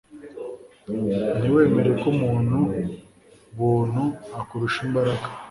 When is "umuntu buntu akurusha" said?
2.15-4.79